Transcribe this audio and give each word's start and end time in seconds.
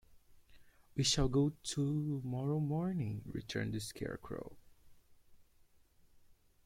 "We 0.95 1.03
shall 1.03 1.27
go 1.29 1.51
tomorrow 1.61 2.59
morning," 2.59 3.21
returned 3.23 3.73
the 3.75 3.79
Scarecrow. 3.79 4.57